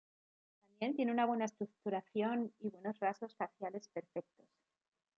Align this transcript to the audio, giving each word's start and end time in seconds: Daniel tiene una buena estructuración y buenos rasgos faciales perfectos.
Daniel 0.79 0.95
tiene 0.95 1.11
una 1.11 1.27
buena 1.27 1.45
estructuración 1.45 2.51
y 2.59 2.71
buenos 2.71 2.99
rasgos 2.99 3.35
faciales 3.35 3.87
perfectos. 3.89 4.47